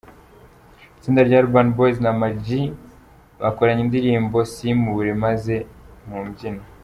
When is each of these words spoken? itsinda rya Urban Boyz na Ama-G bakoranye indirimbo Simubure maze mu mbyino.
itsinda 0.97 1.21
rya 1.27 1.37
Urban 1.43 1.67
Boyz 1.77 1.97
na 2.01 2.09
Ama-G 2.15 2.47
bakoranye 3.41 3.81
indirimbo 3.83 4.37
Simubure 4.53 5.11
maze 5.23 5.55
mu 6.07 6.19
mbyino. 6.27 6.61